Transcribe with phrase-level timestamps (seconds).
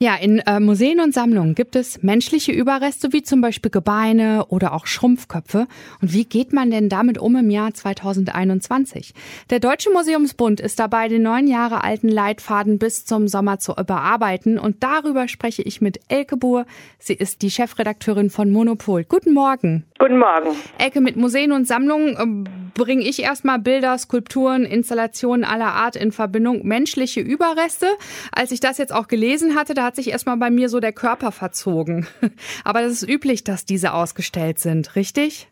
[0.00, 4.72] Ja, in äh, Museen und Sammlungen gibt es menschliche Überreste wie zum Beispiel Gebeine oder
[4.72, 5.66] auch Schrumpfköpfe.
[6.00, 9.14] Und wie geht man denn damit um im Jahr 2021?
[9.50, 14.58] Der Deutsche Museumsbund ist dabei, den neun Jahre alten Leitfaden bis zum Sommer zu überarbeiten.
[14.58, 16.66] Und darüber spreche ich mit Elke Buhr.
[16.98, 19.04] Sie ist die Chefredakteurin von Monopol.
[19.04, 19.84] Guten Morgen.
[19.98, 20.56] Guten Morgen.
[20.78, 26.12] Elke, mit Museen und Sammlungen äh, bringe ich erstmal Bilder, Skulpturen, Installationen aller Art in
[26.12, 26.66] Verbindung.
[26.66, 27.86] Menschliche Überreste.
[28.32, 30.92] Als ich das jetzt auch gelesen hatte, da hat sich erstmal bei mir so der
[30.92, 32.06] Körper verzogen.
[32.64, 35.48] Aber das ist üblich, dass diese ausgestellt sind, richtig?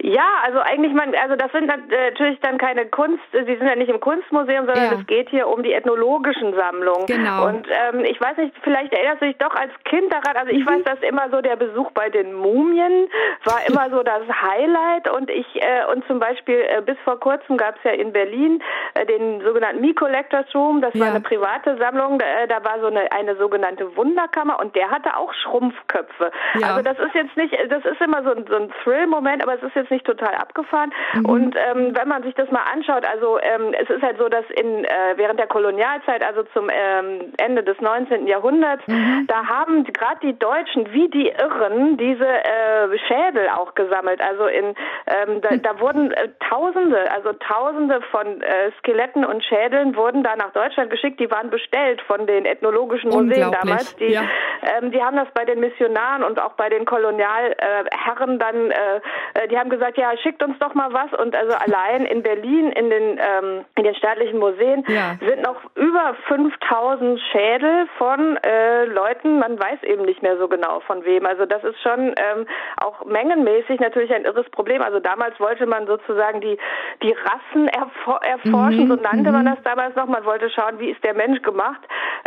[0.00, 3.74] Ja, also eigentlich man, also das sind äh, natürlich dann keine Kunst, Sie sind ja
[3.74, 4.98] nicht im Kunstmuseum, sondern ja.
[4.98, 7.06] es geht hier um die ethnologischen Sammlungen.
[7.06, 7.46] Genau.
[7.46, 10.64] Und ähm, ich weiß nicht, vielleicht erinnerst du dich doch als Kind daran, also ich
[10.64, 10.70] mhm.
[10.70, 13.08] weiß, dass immer so der Besuch bei den Mumien
[13.44, 17.56] war immer so das Highlight und ich äh, und zum Beispiel äh, bis vor kurzem
[17.56, 18.62] gab es ja in Berlin
[18.94, 21.00] äh, den sogenannten Me Collectors Room, das ja.
[21.00, 25.16] war eine private Sammlung, äh, da war so eine, eine sogenannte Wunderkammer und der hatte
[25.16, 26.30] auch Schrumpfköpfe.
[26.60, 26.68] Ja.
[26.68, 29.62] Also das ist jetzt nicht, das ist immer so ein, so ein Thrill-Moment, aber es
[29.62, 30.92] ist jetzt jetzt nicht total abgefahren.
[31.14, 31.24] Mhm.
[31.26, 34.44] Und ähm, wenn man sich das mal anschaut, also ähm, es ist halt so, dass
[34.50, 38.26] in äh, während der Kolonialzeit, also zum ähm, Ende des 19.
[38.26, 39.26] Jahrhunderts, mhm.
[39.26, 44.20] da haben gerade die Deutschen wie die Irren diese äh, Schädel auch gesammelt.
[44.20, 44.74] Also in
[45.06, 50.36] ähm, da, da wurden äh, Tausende, also Tausende von äh, Skeletten und Schädeln wurden da
[50.36, 51.20] nach Deutschland geschickt.
[51.20, 53.96] Die waren bestellt von den ethnologischen Museen damals.
[53.96, 54.22] Die, ja.
[54.62, 59.00] ähm, die haben das bei den Missionaren und auch bei den Kolonialherren dann, äh,
[59.34, 61.12] äh, die haben gesagt, gesagt, ja, schickt uns doch mal was.
[61.18, 65.16] Und also allein in Berlin in den, ähm, in den staatlichen Museen ja.
[65.20, 70.80] sind noch über 5000 Schädel von äh, Leuten, man weiß eben nicht mehr so genau
[70.80, 71.26] von wem.
[71.26, 74.82] Also das ist schon ähm, auch mengenmäßig natürlich ein irres Problem.
[74.82, 76.58] Also damals wollte man sozusagen die,
[77.02, 78.88] die Rassen erfor erforschen, mhm.
[78.88, 79.54] so nannte man mhm.
[79.54, 80.06] das damals noch.
[80.06, 81.80] Man wollte schauen, wie ist der Mensch gemacht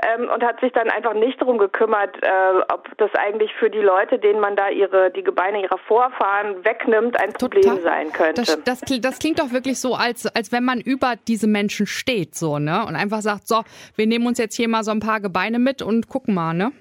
[0.05, 3.81] ähm, und hat sich dann einfach nicht darum gekümmert, äh, ob das eigentlich für die
[3.81, 7.81] Leute, denen man da ihre die Gebeine ihrer Vorfahren wegnimmt, ein Problem Total.
[7.81, 8.41] sein könnte.
[8.43, 12.35] Das, das, das, klingt doch wirklich so, als, als wenn man über diese Menschen steht,
[12.35, 12.85] so, ne?
[12.85, 13.63] Und einfach sagt, so,
[13.95, 16.71] wir nehmen uns jetzt hier mal so ein paar Gebeine mit und gucken mal, ne?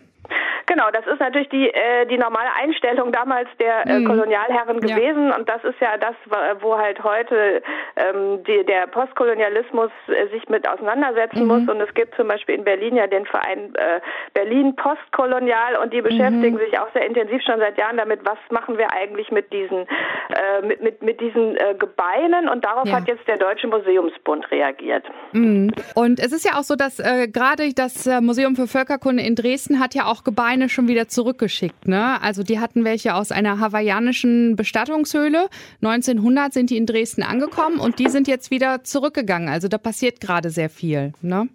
[0.70, 4.04] Genau, das ist natürlich die, äh, die normale Einstellung damals der äh, mhm.
[4.04, 5.36] Kolonialherren gewesen ja.
[5.36, 6.14] und das ist ja das,
[6.60, 7.60] wo halt heute
[7.97, 11.47] ähm, die, der Postkolonialismus äh, sich mit auseinandersetzen mhm.
[11.48, 14.00] muss und es gibt zum Beispiel in Berlin ja den Verein äh,
[14.32, 16.60] Berlin Postkolonial und die beschäftigen mhm.
[16.60, 20.64] sich auch sehr intensiv schon seit Jahren damit, was machen wir eigentlich mit diesen äh,
[20.64, 22.98] mit, mit, mit diesen äh, Gebeinen und darauf ja.
[22.98, 25.04] hat jetzt der Deutsche Museumsbund reagiert.
[25.32, 25.72] Mhm.
[25.97, 29.97] Und es ist ja auch so, dass gerade das Museum für Völkerkunde in Dresden hat
[29.97, 31.88] ja auch Gebeine eine schon wieder zurückgeschickt.
[31.88, 32.21] Ne?
[32.21, 35.48] Also die hatten welche aus einer hawaiianischen Bestattungshöhle.
[35.82, 39.49] 1900 sind die in Dresden angekommen und die sind jetzt wieder zurückgegangen.
[39.49, 41.12] Also da passiert gerade sehr viel.
[41.22, 41.49] Ne?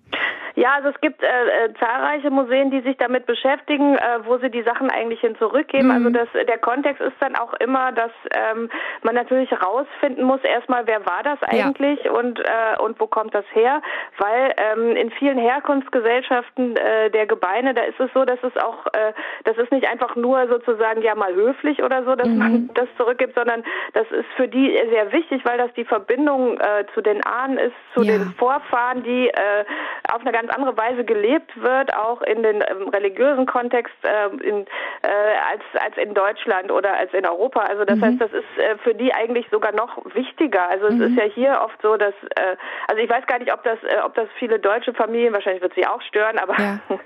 [0.55, 4.49] Ja, also es gibt äh, äh, zahlreiche Museen, die sich damit beschäftigen, äh, wo sie
[4.49, 5.91] die Sachen eigentlich hin zurückgeben.
[5.91, 6.15] Also mhm.
[6.15, 8.69] Also das, der Kontext ist dann auch immer, dass ähm,
[9.03, 12.11] man natürlich herausfinden muss, erstmal, wer war das eigentlich ja.
[12.11, 13.81] und, äh, und wo kommt das her?
[14.17, 18.85] Weil ähm, in vielen Herkunftsgesellschaften äh, der Gebeine, da ist es so, dass es auch,
[18.87, 19.13] äh,
[19.43, 22.37] das ist nicht einfach nur sozusagen ja mal höflich oder so, dass mhm.
[22.37, 23.63] man das zurückgibt, sondern
[23.93, 27.75] das ist für die sehr wichtig, weil das die Verbindung äh, zu den Ahnen ist,
[27.93, 28.13] zu ja.
[28.13, 29.65] den Vorfahren, die äh,
[30.13, 34.27] auf eine ganz ganz andere Weise gelebt wird, auch in den ähm, religiösen Kontext äh,
[34.47, 34.65] in,
[35.01, 35.07] äh,
[35.51, 37.61] als als in Deutschland oder als in Europa.
[37.61, 38.05] Also das mhm.
[38.05, 40.69] heißt, das ist äh, für die eigentlich sogar noch wichtiger.
[40.69, 41.01] Also mhm.
[41.01, 42.55] es ist ja hier oft so, dass äh,
[42.87, 45.73] also ich weiß gar nicht, ob das äh, ob das viele deutsche Familien wahrscheinlich wird
[45.75, 46.79] sie auch stören, aber ja.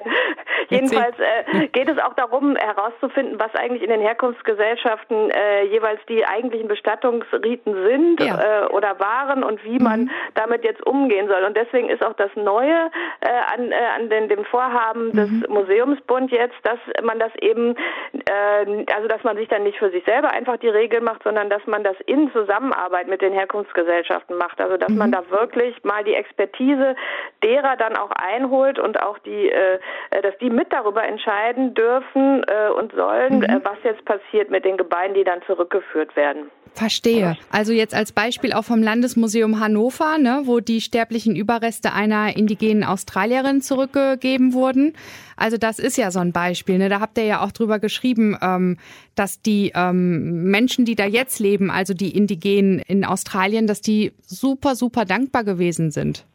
[0.69, 5.31] jedenfalls äh, geht es auch darum herauszufinden, was eigentlich in den Herkunftsgesellschaften
[5.69, 8.69] jeweils die eigentlichen Bestattungsriten sind ja.
[8.69, 10.11] oder waren und wie man mhm.
[10.35, 11.44] damit jetzt umgehen soll.
[11.44, 12.91] Und deswegen ist auch das Neue
[13.31, 15.45] an, äh, an den, dem Vorhaben des mhm.
[15.50, 17.75] Museumsbund jetzt, dass man das eben,
[18.13, 21.50] äh, also dass man sich dann nicht für sich selber einfach die Regeln macht, sondern
[21.50, 24.59] dass man das in Zusammenarbeit mit den Herkunftsgesellschaften macht.
[24.62, 24.98] Also dass mhm.
[24.98, 26.95] man da wirklich mal die Expertise
[27.44, 29.80] derer dann auch einholt und auch die, äh,
[30.12, 33.44] äh dass die mit darüber entscheiden dürfen äh, und sollen, mhm.
[33.44, 36.51] äh, was jetzt passiert mit den Gebeinen, die dann zurückgeführt werden.
[36.74, 37.38] Verstehe.
[37.51, 42.83] Also jetzt als Beispiel auch vom Landesmuseum Hannover, ne, wo die sterblichen Überreste einer indigenen
[42.83, 44.94] Australierin zurückgegeben wurden.
[45.36, 46.77] Also das ist ja so ein Beispiel.
[46.77, 46.89] Ne?
[46.89, 48.77] Da habt ihr ja auch drüber geschrieben, ähm,
[49.16, 54.13] dass die ähm, Menschen, die da jetzt leben, also die Indigenen in Australien, dass die
[54.25, 56.25] super, super dankbar gewesen sind.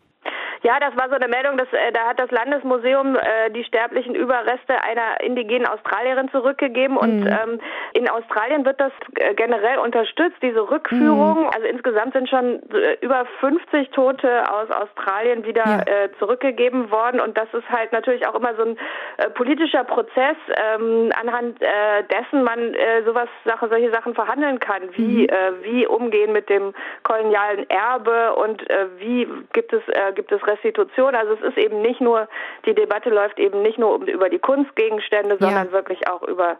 [0.65, 4.15] Ja, das war so eine Meldung, dass äh, da hat das Landesmuseum äh, die sterblichen
[4.15, 7.27] Überreste einer indigenen Australierin zurückgegeben und mhm.
[7.27, 7.61] ähm,
[7.93, 11.43] in Australien wird das äh, generell unterstützt, diese Rückführung.
[11.43, 11.51] Mhm.
[11.55, 15.81] Also insgesamt sind schon äh, über 50 Tote aus Australien wieder ja.
[15.81, 18.79] äh, zurückgegeben worden und das ist halt natürlich auch immer so ein
[19.19, 21.67] äh, politischer Prozess, ähm, anhand äh,
[22.05, 25.29] dessen man äh, sowas Sache, solche Sachen verhandeln kann, wie mhm.
[25.29, 26.73] äh, wie umgehen mit dem
[27.03, 31.15] kolonialen Erbe und äh, wie gibt es äh, gibt es Restitution.
[31.15, 32.29] Also es ist eben nicht nur,
[32.67, 35.73] die Debatte läuft eben nicht nur über die Kunstgegenstände, sondern ja.
[35.73, 36.57] wirklich auch über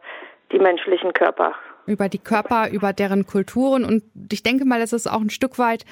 [0.53, 1.55] die menschlichen Körper.
[1.87, 3.85] Über die Körper, über deren Kulturen.
[3.85, 5.85] Und ich denke mal, es ist auch ein Stück weit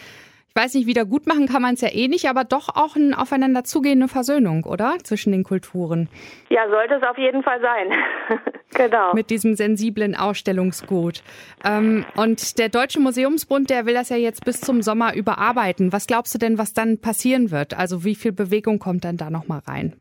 [0.54, 2.94] ich weiß nicht, wieder gut machen kann man es ja eh nicht, aber doch auch
[2.94, 4.98] eine aufeinander zugehende Versöhnung, oder?
[5.02, 6.10] Zwischen den Kulturen.
[6.50, 7.90] Ja, sollte es auf jeden Fall sein.
[8.74, 9.14] genau.
[9.14, 11.22] Mit diesem sensiblen Ausstellungsgut.
[11.64, 15.92] Ähm, und der Deutsche Museumsbund, der will das ja jetzt bis zum Sommer überarbeiten.
[15.92, 17.74] Was glaubst du denn, was dann passieren wird?
[17.74, 19.94] Also wie viel Bewegung kommt dann da nochmal rein?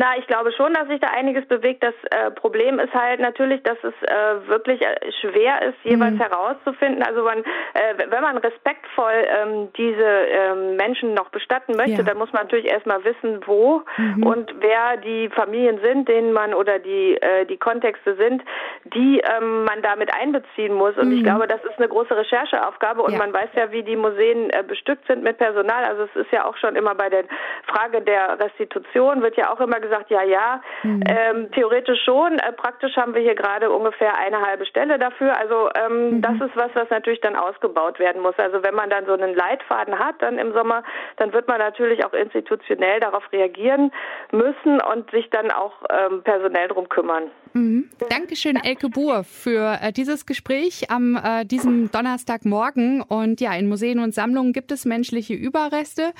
[0.00, 1.82] Na, ich glaube schon, dass sich da einiges bewegt.
[1.82, 6.22] Das äh, Problem ist halt natürlich, dass es äh, wirklich äh, schwer ist, jeweils mhm.
[6.22, 7.02] herauszufinden.
[7.02, 12.02] Also man, äh, wenn man respektvoll ähm, diese ähm, Menschen noch bestatten möchte, ja.
[12.02, 14.22] dann muss man natürlich erstmal wissen, wo mhm.
[14.22, 18.42] und wer die Familien sind, denen man oder die äh, die Kontexte sind,
[18.84, 20.96] die ähm, man damit einbeziehen muss.
[20.96, 21.18] Und mhm.
[21.18, 23.02] ich glaube, das ist eine große Rechercheaufgabe.
[23.02, 23.18] Und ja.
[23.18, 25.84] man weiß ja, wie die Museen äh, bestückt sind mit Personal.
[25.84, 27.24] Also es ist ja auch schon immer bei der
[27.66, 31.02] Frage der Restitution wird ja auch immer gesagt, gesagt, ja, ja, mhm.
[31.08, 32.38] ähm, theoretisch schon.
[32.38, 35.36] Äh, praktisch haben wir hier gerade ungefähr eine halbe Stelle dafür.
[35.36, 36.22] Also ähm, mhm.
[36.22, 38.38] das ist was, was natürlich dann ausgebaut werden muss.
[38.38, 40.82] Also wenn man dann so einen Leitfaden hat, dann im Sommer,
[41.16, 43.92] dann wird man natürlich auch institutionell darauf reagieren
[44.30, 47.30] müssen und sich dann auch ähm, personell drum kümmern.
[47.52, 47.88] Mhm.
[48.08, 53.02] Dankeschön, Elke Buhr, für äh, dieses Gespräch am äh, diesem Donnerstagmorgen.
[53.02, 56.12] Und ja, in Museen und Sammlungen gibt es menschliche Überreste.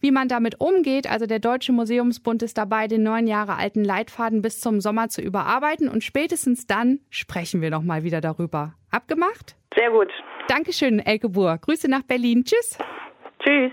[0.00, 4.42] Wie man damit umgeht, also der Deutsche Museumsbund ist dabei, den neun Jahre alten Leitfaden
[4.42, 8.74] bis zum Sommer zu überarbeiten und spätestens dann sprechen wir nochmal wieder darüber.
[8.90, 9.56] Abgemacht?
[9.74, 10.10] Sehr gut.
[10.48, 11.56] Dankeschön, Elke Buhr.
[11.56, 12.44] Grüße nach Berlin.
[12.44, 12.76] Tschüss.
[13.42, 13.72] Tschüss.